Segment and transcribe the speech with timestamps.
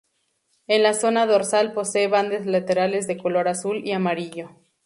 [0.65, 4.49] En la zona dorsal posee bandas laterales de color azul y amarillo.